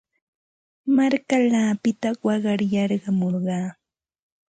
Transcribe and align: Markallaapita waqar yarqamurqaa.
Markallaapita 0.95 2.09
waqar 2.25 2.59
yarqamurqaa. 2.73 3.65